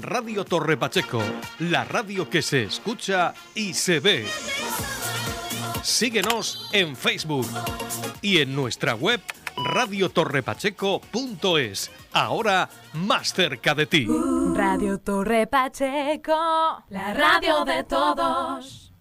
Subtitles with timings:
[0.00, 1.22] Radio Torre Pacheco,
[1.60, 4.26] la radio que se escucha y se ve.
[5.82, 7.46] Síguenos en Facebook
[8.20, 9.22] y en nuestra web
[9.56, 11.90] radiotorrepacheco.es.
[12.12, 14.06] Ahora más cerca de ti.
[14.54, 18.92] Radio Torre Pacheco, la radio de todos.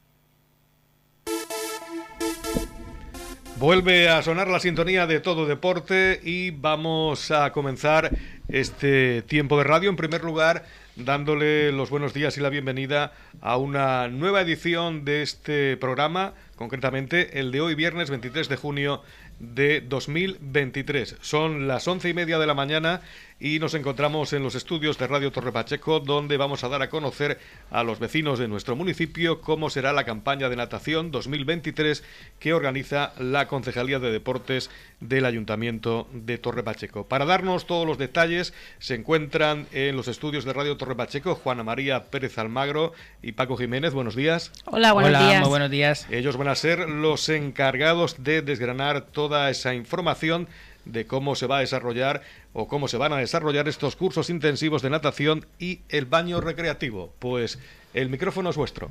[3.57, 9.63] Vuelve a sonar la sintonía de todo deporte y vamos a comenzar este tiempo de
[9.63, 9.89] radio.
[9.89, 10.65] En primer lugar,
[10.95, 17.39] dándole los buenos días y la bienvenida a una nueva edición de este programa, concretamente
[17.39, 19.01] el de hoy viernes 23 de junio
[19.39, 21.15] de 2023.
[21.21, 22.99] Son las once y media de la mañana
[23.39, 26.89] y nos encontramos en los estudios de Radio Torre Pacheco, donde vamos a dar a
[26.89, 27.39] conocer
[27.71, 32.03] a los vecinos de nuestro municipio cómo será la campaña de natación 2023
[32.39, 37.07] que organiza la Concejalía de Deportes del Ayuntamiento de Torre Pacheco.
[37.07, 41.63] Para darnos todos los detalles, se encuentran en los estudios de Radio Torre Pacheco Juana
[41.63, 43.93] María Pérez Almagro y Paco Jiménez.
[43.93, 44.51] Buenos días.
[44.65, 45.39] Hola, buenos días.
[45.39, 46.05] Muy buenos días.
[46.11, 50.47] Ellos van a ser los encargados de desgranar toda esa información
[50.85, 52.21] de cómo se va a desarrollar
[52.53, 57.13] o cómo se van a desarrollar estos cursos intensivos de natación y el baño recreativo.
[57.19, 57.59] Pues
[57.93, 58.89] el micrófono es vuestro.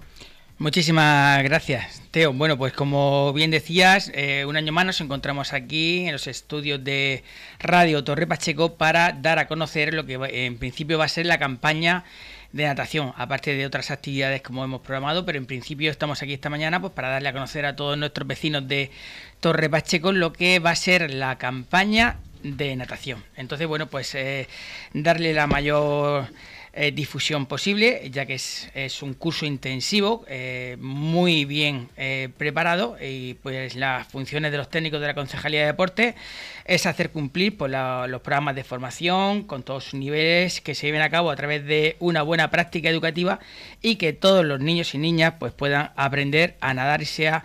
[0.61, 2.33] Muchísimas gracias, Teo.
[2.33, 6.83] Bueno, pues como bien decías, eh, un año más nos encontramos aquí en los estudios
[6.83, 7.23] de
[7.61, 11.39] Radio Torre Pacheco para dar a conocer lo que en principio va a ser la
[11.39, 12.05] campaña
[12.53, 16.49] de natación, aparte de otras actividades como hemos programado, pero en principio estamos aquí esta
[16.51, 18.91] mañana pues para darle a conocer a todos nuestros vecinos de
[19.41, 23.23] Torre Pacheco lo que va a ser la campaña de natación.
[23.37, 24.49] Entonces, bueno, pues eh,
[24.93, 26.29] darle la mayor
[26.73, 31.89] eh, difusión posible, ya que es, un curso intensivo, eh, muy bien
[32.37, 36.15] preparado, y pues las funciones de los técnicos de la Concejalía de Deporte
[36.65, 41.03] es hacer cumplir pues, los programas de formación con todos sus niveles que se lleven
[41.03, 43.41] a cabo a través de una buena práctica educativa
[43.83, 47.45] y que todos los niños y niñas pues puedan aprender a nadar y sea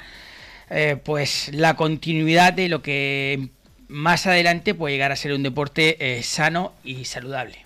[1.03, 3.49] pues la continuidad de lo que
[3.93, 7.65] más adelante puede llegar a ser un deporte eh, sano y saludable.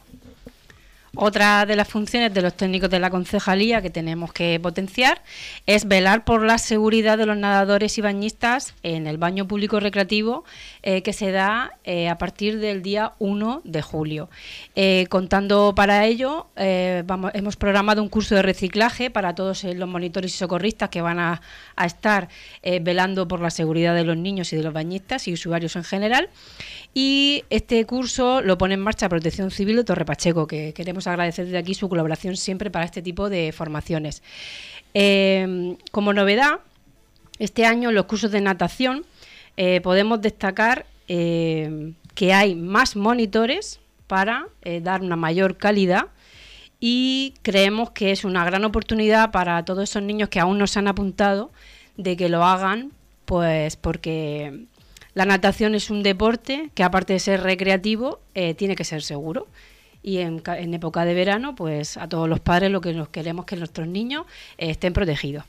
[1.19, 5.23] Otra de las funciones de los técnicos de la concejalía que tenemos que potenciar
[5.65, 10.45] es velar por la seguridad de los nadadores y bañistas en el baño público recreativo
[10.83, 14.29] eh, que se da eh, a partir del día 1 de julio.
[14.75, 20.37] Eh, contando para ello, hemos programado un curso de reciclaje para todos los monitores y
[20.37, 21.41] socorristas que van a,
[21.75, 22.29] a estar
[22.81, 26.29] velando por la seguridad de los niños y de los bañistas y usuarios en general.
[26.93, 31.45] Y este curso lo pone en marcha Protección Civil de Torre Pacheco, que queremos agradecer
[31.45, 34.23] desde aquí su colaboración siempre para este tipo de formaciones.
[34.93, 36.59] Eh, como novedad,
[37.39, 39.05] este año en los cursos de natación
[39.57, 44.47] eh, podemos destacar eh, que hay más monitores para
[44.81, 46.07] dar una mayor calidad
[46.79, 50.79] y creemos que es una gran oportunidad para todos esos niños que aún no se
[50.79, 51.51] han apuntado
[51.97, 52.91] de que lo hagan,
[53.25, 54.65] pues porque
[55.17, 59.47] la natación es un deporte que aparte de ser recreativo, eh, tiene que ser seguro.
[60.07, 60.41] Y en,
[60.73, 64.25] época de verano, pues a todos los padres lo que nos queremos que nuestros niños
[64.57, 65.43] eh, estén protegidos.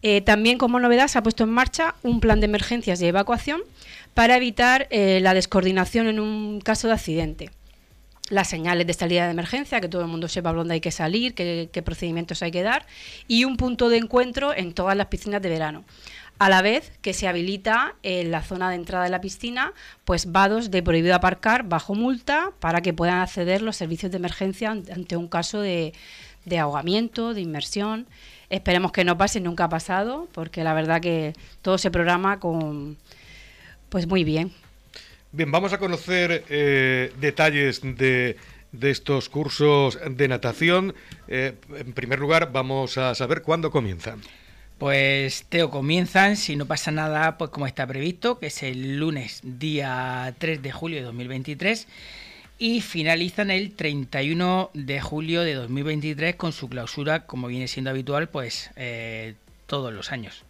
[0.00, 3.60] Eh, también como novedad se ha puesto en marcha un plan de emergencias y evacuación
[4.14, 7.50] para evitar la descoordinación en un caso de accidente
[8.32, 11.34] las señales de salida de emergencia, que todo el mundo sepa dónde hay que salir,
[11.34, 12.86] qué, procedimientos hay que dar,
[13.28, 15.84] y un punto de encuentro en todas las piscinas de verano
[16.42, 20.32] a la vez que se habilita en la zona de entrada de la piscina pues
[20.32, 25.16] vados de prohibido aparcar bajo multa para que puedan acceder los servicios de emergencia ante
[25.16, 25.92] un caso de,
[26.58, 28.08] ahogamiento, de inmersión.
[28.50, 31.32] Esperemos que no pase, nunca ha pasado, porque la verdad que
[31.62, 32.96] todo se programa con
[33.88, 34.50] pues muy bien.
[35.30, 38.36] Bien, vamos a conocer eh, detalles de,
[38.80, 40.92] estos cursos de natación.
[41.28, 44.20] Eh, en primer lugar, vamos a saber cuándo comienzan.
[44.82, 49.38] Pues Teo, comienzan, si no pasa nada, pues como está previsto, que es el lunes
[49.44, 51.86] día 3 de julio de 2023
[52.58, 58.28] y finalizan el 31 de julio de 2023 con su clausura, como viene siendo habitual,
[58.28, 59.36] pues eh,
[59.68, 60.44] todos los años.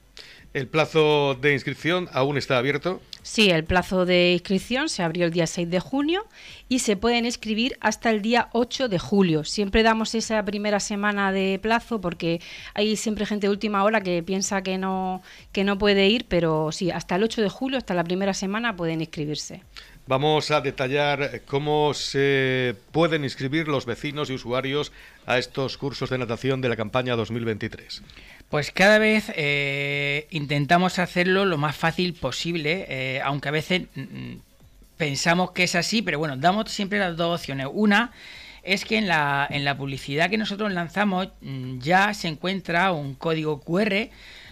[0.54, 3.00] ¿El plazo de inscripción aún está abierto?
[3.22, 6.26] Sí, el plazo de inscripción se abrió el día 6 de junio
[6.68, 9.44] y se pueden inscribir hasta el día 8 de julio.
[9.44, 12.42] Siempre damos esa primera semana de plazo porque
[12.74, 15.22] hay siempre gente de última hora que piensa que no,
[15.52, 18.76] que no puede ir, pero sí, hasta el 8 de julio, hasta la primera semana
[18.76, 19.62] pueden inscribirse.
[20.06, 24.92] Vamos a detallar cómo se pueden inscribir los vecinos y usuarios
[25.26, 28.02] a estos cursos de natación de la campaña 2023.
[28.52, 34.34] Pues cada vez eh, intentamos hacerlo lo más fácil posible, eh, aunque a veces mm,
[34.98, 37.66] pensamos que es así, pero bueno, damos siempre las dos opciones.
[37.72, 38.12] Una
[38.62, 43.14] es que en la, en la publicidad que nosotros lanzamos mm, ya se encuentra un
[43.14, 44.10] código QR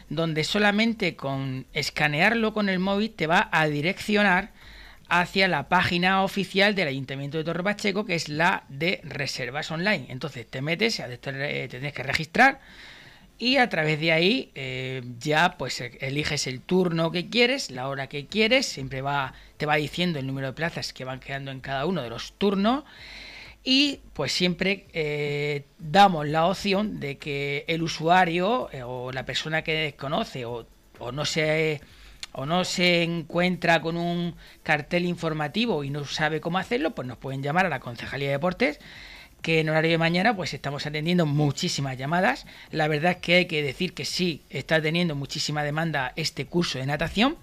[0.08, 4.48] donde solamente con escanearlo con el móvil te va a direccionar
[5.10, 10.06] hacia la página oficial del Ayuntamiento de Torre Pacheco, que es la de reservas online.
[10.08, 12.60] Entonces te metes, te tienes que registrar
[13.40, 17.88] y a través de ahí eh, ya pues e, eliges el turno que quieres, la
[17.88, 21.50] hora que quieres, siempre va, te va diciendo el número de plazas que van quedando
[21.50, 22.84] en cada uno de los turnos
[23.64, 29.62] y pues siempre eh, damos la opción de que el usuario eh, o la persona
[29.62, 30.66] que desconoce o,
[30.98, 31.80] o no se
[32.32, 37.16] o no se encuentra con un cartel informativo y no sabe cómo hacerlo, pues nos
[37.16, 38.78] pueden llamar a la Concejalía de Deportes
[39.42, 42.46] que en horario de mañana pues estamos atendiendo muchísimas llamadas.
[42.70, 46.78] La verdad es que hay que decir que sí, está teniendo muchísima demanda este curso
[46.78, 47.36] de natación.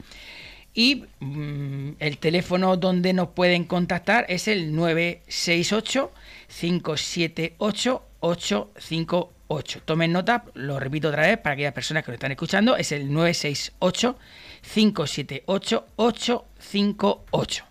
[0.74, 6.12] Y mm, el teléfono donde nos pueden contactar es el 968
[6.60, 9.82] 578 858.
[9.86, 13.12] Tomen nota, lo repito otra vez para aquellas personas que lo están escuchando, es el
[13.12, 14.18] 968
[14.74, 17.66] 578 858.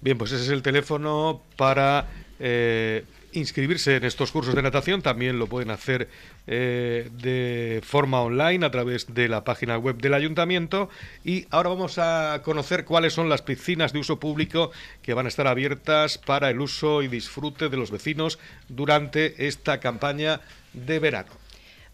[0.00, 2.06] Bien, pues ese es el teléfono para
[2.38, 6.08] eh, inscribirse en estos cursos de natación también lo pueden hacer
[6.46, 10.88] eh, de forma online a través de la página web del ayuntamiento
[11.24, 14.70] y ahora vamos a conocer cuáles son las piscinas de uso público
[15.02, 18.38] que van a estar abiertas para el uso y disfrute de los vecinos
[18.68, 20.40] durante esta campaña
[20.72, 21.30] de verano.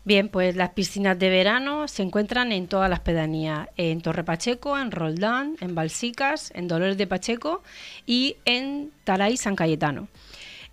[0.07, 4.79] Bien, pues las piscinas de verano se encuentran en todas las pedanías, en Torre Pacheco,
[4.79, 7.65] en Roldán, en Balsicas, en Dolores de Pacheco
[8.07, 10.07] y en Taray San Cayetano.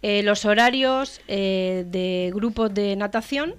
[0.05, 3.55] Eh, los horarios eh, de grupos de natación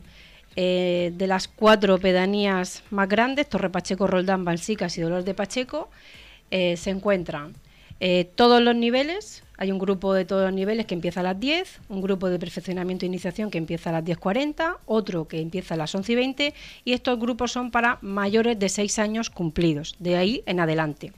[0.56, 5.88] eh, de las cuatro pedanías más grandes, Torre Pacheco, Roldán, Balsicas y Dolores de Pacheco,
[6.50, 7.54] se encuentran
[8.36, 11.80] todos los niveles, hay un grupo de todos los niveles que empieza a las 10,
[11.88, 15.76] un grupo de perfeccionamiento e iniciación que empieza a las 10.40, otro que empieza a
[15.76, 16.54] las 11 y 20
[16.84, 21.12] y estos grupos son para mayores de 6 años cumplidos, de ahí en adelante.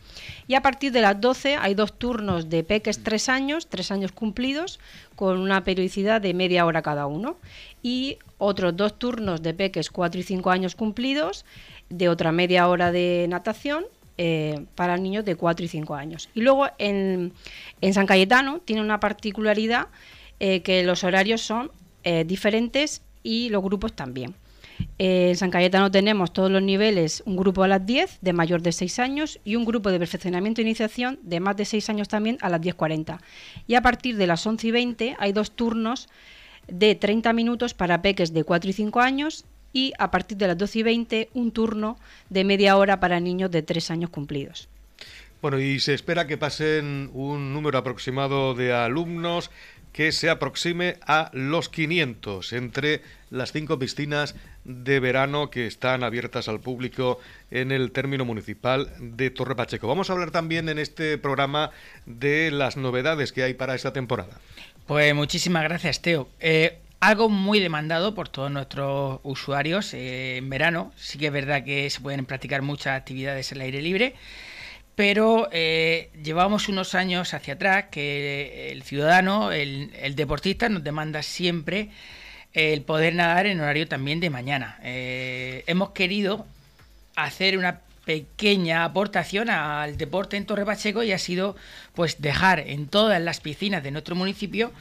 [0.49, 4.12] Y a partir de las 12 hay dos turnos de peques 3 años, 3 años
[4.12, 4.81] cumplidos,
[5.15, 7.38] con una periodicidad de media hora cada uno.
[7.83, 11.47] Y otros dos turnos de peques 4 y 5 años cumplidos,
[11.88, 13.87] de otra media hora de natación
[14.19, 16.31] eh, para niños de 4 y 5 años.
[16.35, 17.33] Y luego en,
[17.93, 19.89] San Cayetano tiene una particularidad
[20.41, 21.71] eh, que los horarios son
[22.03, 24.35] eh, diferentes y los grupos también.
[24.97, 28.73] en San Cayetano tenemos todos los niveles, un grupo a las 10 de mayor de
[28.73, 32.39] 6 años y un grupo de perfeccionamiento e iniciación de más de 6 años también
[32.41, 33.19] a las 10.40.
[33.67, 36.09] Y a partir de las 11 y 20 hay dos turnos
[36.69, 39.45] de 30 minutos para peques de 4 y 5 años
[39.76, 41.99] y a partir de las 12 y 20 un turno
[42.31, 44.70] de media hora para niños de 3 años cumplidos.
[45.43, 49.50] Bueno, y se espera que pasen un número aproximado de alumnos
[49.93, 54.34] que se aproxime a los 500 entre las cinco piscinas
[54.64, 57.19] de verano que están abiertas al público
[57.50, 59.88] en el término municipal de Torre Pacheco.
[59.88, 61.70] Vamos a hablar también en este programa
[62.06, 64.40] de las novedades que hay para esta temporada.
[64.87, 66.28] Pues muchísimas gracias, Teo.
[66.40, 70.93] Eh, algo muy demandado por todos nuestros usuarios eh, en verano.
[70.97, 74.15] Sí que es verdad que se pueden practicar muchas actividades al aire libre,
[74.95, 81.91] pero eh, llevamos unos años hacia atrás que el ciudadano, el, deportista, nos demanda siempre
[82.55, 84.79] el poder nadar en horario también de mañana.
[84.83, 86.47] Eh, hemos querido
[87.15, 91.57] hacer una pequeña aportación al deporte en Torre Pacheco y ha sido
[91.95, 94.73] pues dejar en todas las piscinas de nuestro municipio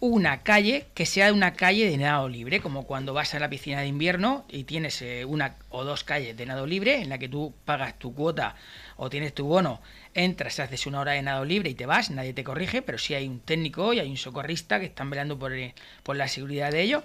[0.00, 3.80] una calle que sea una calle de nado libre, como cuando vas a la piscina
[3.80, 7.28] de invierno y tienes eh, una o dos calles de nado libre en la que
[7.28, 8.54] tú pagas tu cuota
[8.96, 9.80] o tienes tu bono,
[10.14, 13.14] entras, haces una hora de nado libre y te vas, nadie te corrige, pero sí
[13.14, 15.74] hay un técnico y hay un socorrista que están velando por, eh,
[16.04, 17.02] por la seguridad de ello.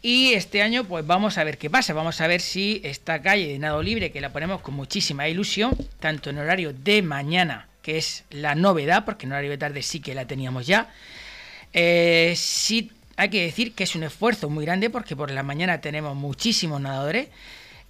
[0.00, 3.48] Y este año pues vamos a ver qué pasa, vamos a ver si esta calle
[3.48, 7.98] de nado libre, que la ponemos con muchísima ilusión, tanto en horario de mañana, que
[7.98, 10.88] es la novedad, porque en horario de tarde sí que la teníamos ya,
[11.72, 15.80] eh, sí hay que decir que es un esfuerzo muy grande porque por la mañana
[15.80, 17.28] tenemos muchísimos nadadores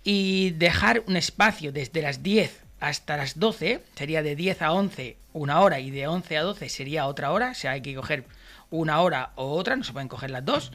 [0.05, 5.17] y dejar un espacio desde las 10 hasta las 12, sería de 10 a 11
[5.33, 8.25] una hora y de 11 a 12 sería otra hora, o sea, hay que coger
[8.71, 10.73] una hora o otra, no se pueden coger las dos.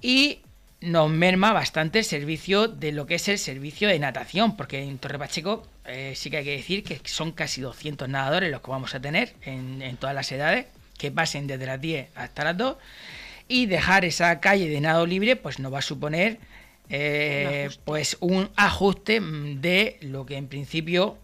[0.00, 0.40] Y
[0.80, 4.98] nos merma bastante el servicio de lo que es el servicio de natación, porque en
[4.98, 8.70] Torre Pacheco eh, sí que hay que decir que son casi 200 nadadores los que
[8.70, 10.66] vamos a tener en todas las edades
[10.98, 12.76] que pasen desde las 10 hasta las 2
[13.48, 16.38] y dejar esa calle de nado libre pues nos va a suponer
[16.88, 21.18] eh, pues un ajuste de lo que en principio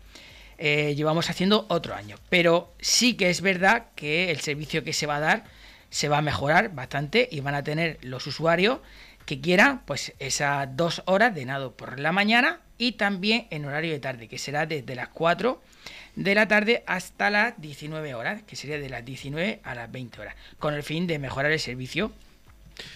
[0.58, 2.16] eh, llevamos haciendo otro año.
[2.28, 5.44] Pero sí que es verdad que el servicio que se va a dar
[5.90, 8.78] se va a mejorar bastante y van a tener los usuarios
[9.26, 13.92] que quieran pues esas dos horas de nado por la mañana y también en horario
[13.92, 15.60] de tarde, que será desde las 4
[16.16, 20.20] de la tarde hasta las 19 horas, que sería de las 19 a las 20
[20.20, 22.12] horas, con el fin de mejorar el servicio.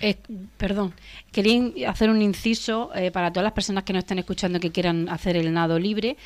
[0.00, 0.16] Eh,
[0.56, 0.94] perdón,
[1.32, 5.08] quería hacer un inciso eh, para todas las personas que nos estén escuchando que quieran
[5.08, 6.16] hacer el nado libre.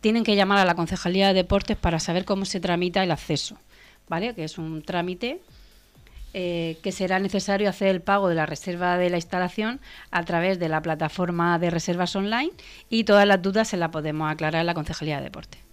[0.00, 3.58] Tienen que llamar a la Concejalía de Deportes para saber cómo se tramita el acceso,
[4.08, 4.34] ¿vale?
[4.34, 5.40] Que es un trámite
[6.34, 10.58] eh, que será necesario hacer el pago de la reserva de la instalación a través
[10.58, 12.52] de la plataforma de reservas online
[12.90, 15.67] y todas las dudas se las podemos aclarar en la Concejalía de Deportes.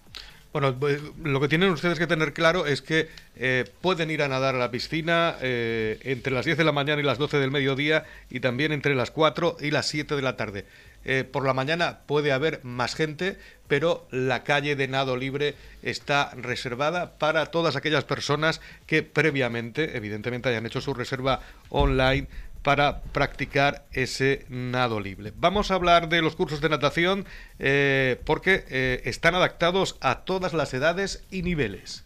[0.55, 4.29] Bueno, pues, lo que tienen ustedes que tener claro es que eh, pueden ir a
[4.29, 7.51] nadar a la piscina eh, entre las 10 de la mañana y las 12 del
[7.51, 10.63] mediodía y también entre las 4 y las 7 de la tarde.
[11.03, 16.31] Eh, por la mañana puede haber más gente, pero la calle de nado libre está
[16.35, 22.29] reservada para todas aquellas personas que previamente, evidentemente, hayan hecho su reserva online
[22.65, 25.31] para practicar ese nado libre.
[25.35, 27.27] Vamos a hablar de los cursos de natación
[27.59, 32.05] eh, porque eh, están adaptados a todas las edades y niveles.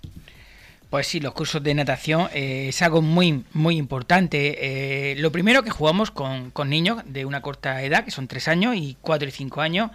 [0.89, 5.15] Pues sí, los cursos de natación eh, es algo muy, muy importante.
[5.17, 8.75] lo primero que jugamos con, con, niños de una corta edad, que son 3 años
[8.75, 9.91] y 4 y 5 años,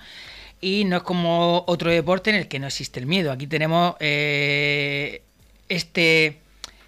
[0.63, 3.33] y no es como otro deporte en el que no existe el miedo.
[3.33, 5.21] Aquí tenemos este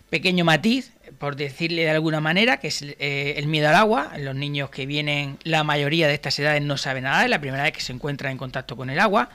[0.08, 4.12] pequeño matiz por decirle de alguna manera, que es eh, el miedo al agua.
[4.18, 7.62] Los niños que vienen, la mayoría de estas edades no saben nada, es la primera
[7.62, 9.30] vez que se encuentran en contacto con el agua.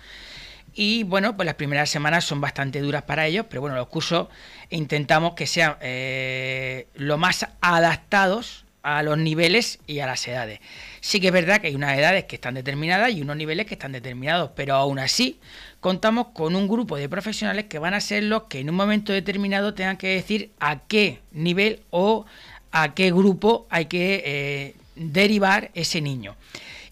[0.74, 4.28] Y bueno, pues las primeras semanas son bastante duras para ellos, pero bueno, los cursos
[4.70, 10.60] intentamos que sean eh, lo más adaptados a los niveles y a las edades.
[11.00, 13.76] Sí que es verdad que hay unas edades que están determinadas y unos niveles que
[13.76, 15.40] están determinados, pero aún así
[15.80, 19.14] contamos con un grupo de profesionales que van a ser los que en un momento
[19.14, 22.26] determinado tengan que decir a qué nivel o
[22.72, 26.36] a qué grupo hay que eh, derivar ese niño.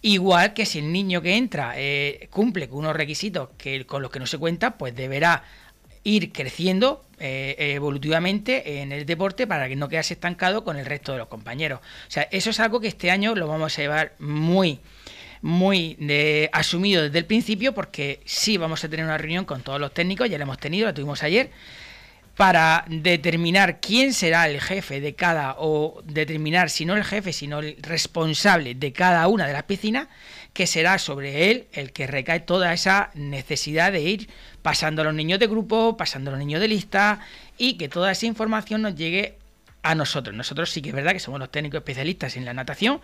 [0.02, 4.12] Igual que si el niño que entra eh, cumple con unos requisitos que, con los
[4.12, 5.44] que no se cuenta, pues deberá
[6.10, 11.12] ir creciendo eh, evolutivamente en el deporte para que no quedase estancado con el resto
[11.12, 11.80] de los compañeros.
[11.80, 14.80] O sea, eso es algo que este año lo vamos a llevar muy
[15.42, 19.80] muy de, asumido desde el principio porque sí vamos a tener una reunión con todos
[19.80, 21.50] los técnicos, ya la hemos tenido, la tuvimos ayer,
[22.36, 27.60] para determinar quién será el jefe de cada, o determinar si no el jefe, sino
[27.60, 30.08] el responsable de cada una de las piscinas,
[30.54, 34.30] que será sobre él el que recae toda esa necesidad de ir
[34.62, 37.20] pasando a los niños de grupo, pasando a los niños de lista
[37.58, 39.38] y que toda esa información nos llegue
[39.84, 40.36] a nosotros.
[40.36, 43.00] Nosotros sí que es verdad que somos los técnicos especialistas en la natación,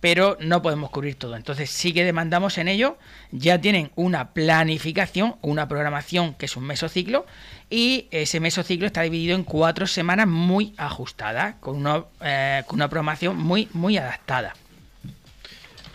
[0.00, 1.34] pero no podemos cubrir todo.
[1.34, 2.98] Entonces sí que demandamos en ello,
[3.32, 7.24] ya tienen una planificación, una programación que es un mesociclo,
[7.70, 12.88] y ese mesociclo está dividido en cuatro semanas muy ajustadas, con una, eh, con una
[12.88, 14.54] programación muy, muy adaptada.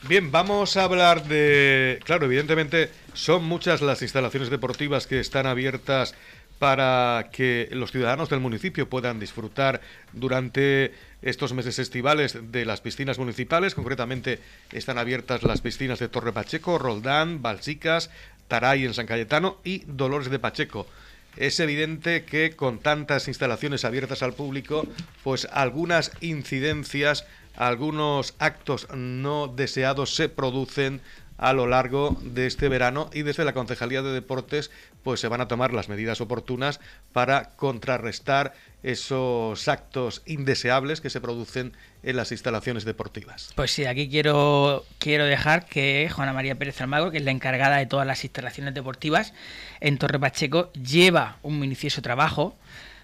[0.08, 2.00] Bien, vamos a hablar de...
[2.06, 6.16] Claro, evidentemente son muchas las instalaciones deportivas que están abiertas
[6.58, 9.82] para que los ciudadanos del municipio puedan disfrutar
[10.14, 13.76] durante estos meses estivales de las piscinas municipales.
[13.76, 14.40] Concretamente
[14.72, 18.10] están abiertas las piscinas de Torre Pacheco, Roldán, Balsicas,
[18.48, 20.88] Taray en San Cayetano y Dolores de Pacheco.
[21.36, 24.88] Es evidente que con tantas instalaciones abiertas al público,
[25.24, 27.26] pues algunas incidencias
[27.56, 31.02] algunos actos no deseados se producen
[31.40, 34.72] a lo largo de este verano y desde la Concejalía de Deportes
[35.04, 36.82] pues se van a tomar las medidas oportunas
[37.14, 38.54] para contrarrestar
[38.84, 43.52] esos actos indeseables que se producen en las instalaciones deportivas.
[43.56, 47.78] Pues sí, aquí quiero, quiero dejar que Juana María Pérez Almagro, que es la encargada
[47.78, 49.34] de todas las instalaciones deportivas
[49.80, 52.56] en Torre Pacheco, lleva un minucioso trabajo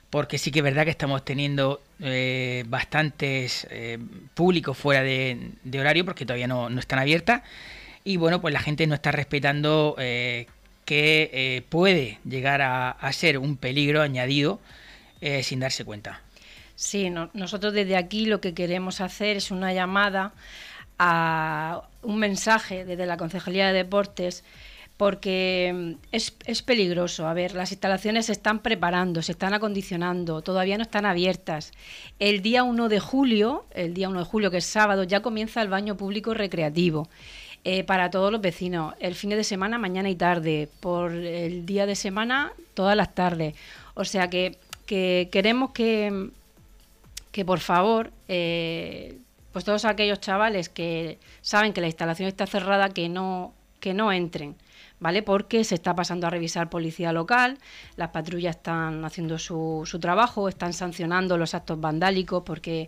[0.09, 3.99] porque sí que es verdad que estamos teniendo eh, bastantes eh,
[4.33, 7.41] públicos fuera de, horario porque todavía no, están abiertas
[8.03, 10.47] y bueno, pues la gente no está respetando eh,
[10.85, 14.59] que puede llegar a, ser un peligro añadido
[15.41, 16.21] sin darse cuenta.
[16.75, 20.33] Sí, nosotros desde aquí lo que queremos hacer es una llamada
[20.99, 24.43] a un mensaje desde la Concejalía de Deportes
[24.97, 27.27] porque mm, es, es, peligroso.
[27.27, 31.71] A ver, las instalaciones se están preparando, se están acondicionando, todavía no están abiertas.
[32.19, 35.61] El día 1 de julio, el día 1 de julio, que es sábado, ya comienza
[35.61, 37.09] el baño público recreativo.
[37.67, 41.87] Eh, para todos los vecinos, el fin de semana, mañana y tarde, por el día
[41.87, 43.55] de semana, todas las tardes.
[43.95, 46.29] O sea que, queremos que,
[47.31, 49.17] que por favor, eh,
[49.51, 54.11] pues todos aquellos chavales que saben que la instalación está cerrada, que no, que no
[54.11, 54.55] entren
[55.05, 55.21] ¿vale?
[55.21, 57.59] Porque se está pasando a revisar policía local,
[57.95, 62.87] las patrullas están haciendo su, su trabajo, están sancionando los actos vandálicos porque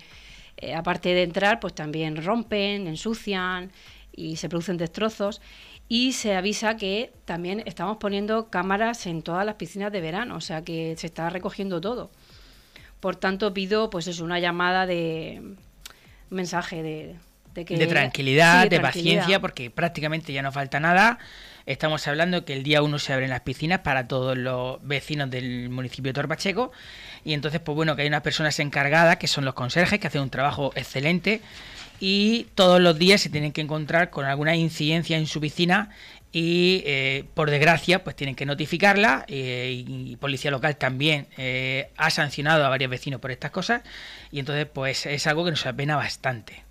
[0.58, 3.72] eh, aparte de entrar, pues también rompen, ensucian
[4.12, 5.42] y se producen destrozos.
[5.90, 10.42] Y se avisa que también estamos poniendo cámaras en todas las piscinas de verano, o
[10.42, 12.10] sea que se está recogiendo todo.
[13.00, 15.54] Por tanto, pido pues es una llamada de
[16.32, 17.16] mensaje de,
[17.58, 21.18] de, que, de tranquilidad, de, paciencia, porque prácticamente ya no falta nada.
[21.66, 25.70] Estamos hablando que el día 1 se abren las piscinas para todos los vecinos del
[25.70, 26.72] municipio de Torpacheco.
[27.26, 30.22] Y entonces, pues bueno, que hay unas personas encargadas, que son los conserjes, que hacen
[30.22, 31.42] un trabajo excelente.
[32.00, 35.90] Y todos los días se tienen que encontrar con alguna incidencia en su piscina
[36.32, 42.10] y eh, por desgracia pues tienen que notificarla eh, y, policía local también eh, ha
[42.10, 43.82] sancionado a varios vecinos por estas cosas
[44.30, 46.67] y entonces pues es algo que nos apena bastante.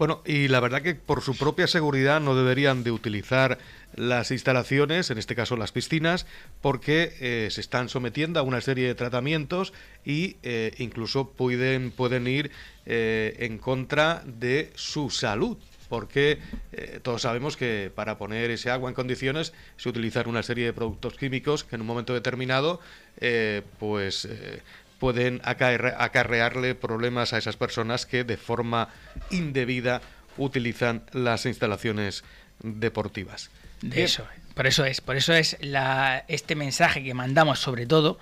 [0.00, 3.58] Bueno, y la verdad que por su propia seguridad no deberían de utilizar
[3.94, 6.24] las instalaciones, en este caso las piscinas,
[6.62, 10.38] porque se están sometiendo a una serie de tratamientos y
[10.78, 12.50] incluso pueden, pueden ir
[12.86, 15.58] en contra de su salud
[15.90, 16.38] porque
[16.72, 20.72] eh, todos sabemos que para poner ese agua en condiciones se utilizan una serie de
[20.72, 22.80] productos químicos que en un momento determinado
[23.20, 24.62] eh, pues eh,
[25.00, 28.90] pueden acarrearle problemas a esas personas que de forma
[29.30, 30.00] indebida
[30.36, 32.22] utilizan las instalaciones
[32.62, 33.50] deportivas.
[33.80, 38.18] De eso, por eso es, por eso es la, este mensaje que mandamos sobre todo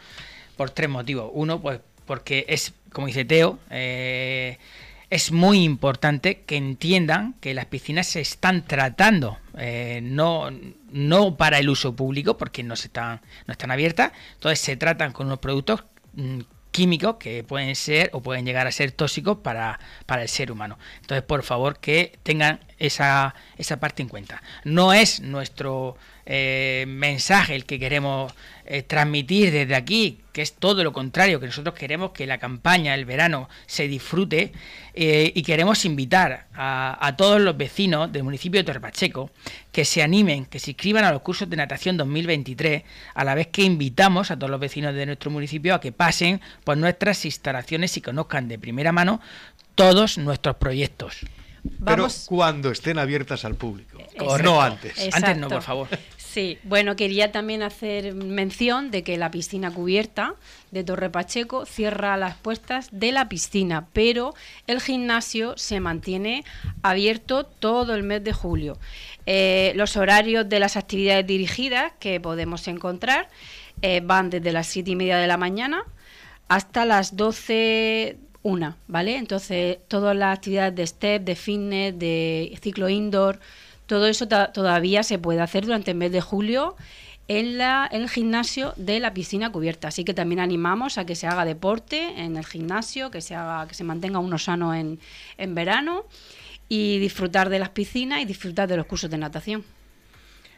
[0.57, 1.31] por tres motivos.
[1.35, 3.59] Uno, pues porque es, como dice Teo,
[5.11, 10.51] es muy importante que entiendan que las piscinas se están tratando, eh, no,
[10.91, 15.13] no para el uso público, porque no, se están, no están abiertas, entonces se tratan
[15.13, 16.41] con unos productos mm,
[16.79, 20.79] químicos que pueden ser o pueden llegar a ser tóxicos para, para el ser humano.
[21.01, 24.43] Entonces, por favor, que tengan esa, esa parte en cuenta.
[24.65, 25.97] No es nuestro
[26.31, 28.35] eh, mensaje el que queremos
[28.67, 32.95] eh, transmitir desde aquí, que es todo lo contrario, que nosotros queremos que la campaña,
[32.95, 34.53] el verano, se disfrute
[34.93, 39.31] eh, y queremos invitar a, todos los vecinos del municipio de Torpacheco
[39.73, 42.83] que se animen, que se inscriban a los cursos de natación 2023,
[43.15, 46.43] a la vez que invitamos a todos los vecinos de nuestro municipio a que pasen
[46.63, 49.23] por nuestras instalaciones y conozcan de primera mano
[49.75, 51.25] todos nuestros proyectos.
[51.85, 53.99] Pero cuando estén abiertas al público,
[54.43, 55.15] no antes.
[55.15, 55.89] Antes no, por favor.
[56.17, 60.35] Sí, bueno, quería también hacer mención de que la piscina cubierta
[60.71, 64.35] de Torre Pacheco cierra las puertas de la piscina, pero
[64.67, 66.45] el gimnasio se mantiene
[66.83, 68.79] abierto todo el mes de julio.
[69.25, 73.29] Eh, los horarios de las actividades dirigidas que podemos encontrar
[73.81, 75.85] eh, van desde las siete y media de la mañana
[76.49, 79.17] hasta las 12 una, ¿vale?
[79.17, 83.41] Entonces, todas las actividades de step, de fitness, de ciclo indoor,
[83.87, 86.77] todo eso todavía se puede hacer durante el mes de julio
[87.27, 89.89] en, la, el gimnasio de la piscina cubierta.
[89.89, 93.67] Así que también animamos a que se haga deporte en el gimnasio, que se, haga,
[93.67, 94.99] que se mantenga uno sano en,
[95.37, 96.05] en verano
[96.69, 99.65] y disfrutar de las piscinas y disfrutar de los cursos de natación.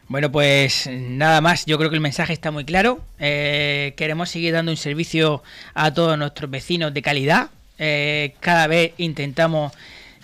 [0.08, 3.00] Bueno, pues nada más, yo creo que el mensaje está muy claro.
[3.20, 7.50] Eh, queremos seguir dando un servicio a todos nuestros vecinos de calidad.
[7.82, 9.72] Eh, cada vez intentamos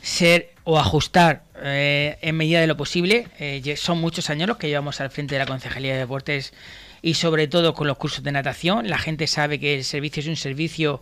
[0.02, 3.28] ser o ajustar eh, en medida de lo posible.
[3.38, 6.52] Eh, son muchos años los que llevamos al frente de la Concejalía de Deportes
[7.00, 8.90] y sobre todo con los cursos de natación.
[8.90, 11.00] La gente sabe que el servicio es un servicio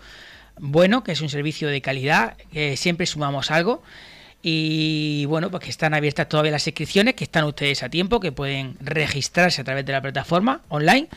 [0.56, 3.82] bueno, que es un servicio de calidad, que siempre sumamos algo.
[4.40, 8.30] Y bueno, pues que están abiertas todavía las inscripciones, que están ustedes a tiempo, que
[8.30, 11.08] pueden registrarse a través de la plataforma online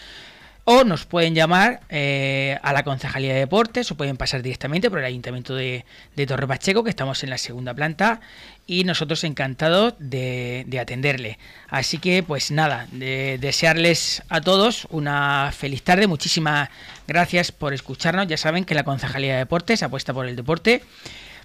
[0.70, 5.00] o nos pueden llamar eh, a la Concejalía de Deportes o pueden pasar directamente por
[5.00, 5.86] el Ayuntamiento de,
[6.28, 8.20] Torre Pacheco, que estamos en la segunda planta
[8.66, 11.40] y nosotros encantados de, atenderle.
[11.70, 16.68] Así que pues nada, de desearles a todos una feliz tarde, muchísimas
[17.08, 20.82] gracias por escucharnos, ya saben que la Concejalía de Deportes apuesta por el deporte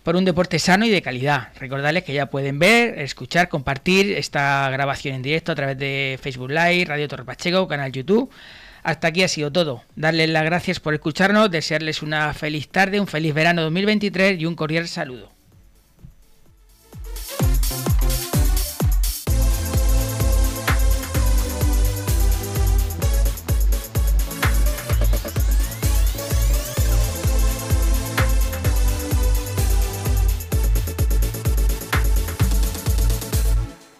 [0.02, 1.50] por un deporte sano y de calidad.
[1.60, 6.50] Recordarles que ya pueden ver, escuchar, compartir esta grabación en directo a través de Facebook
[6.50, 8.28] Live, Radio Torre Pacheco, canal YouTube.
[8.82, 9.82] Hasta aquí ha sido todo.
[9.94, 14.56] Darles las gracias por escucharnos, desearles una feliz tarde, un feliz verano 2023 y un
[14.56, 15.30] cordial saludo.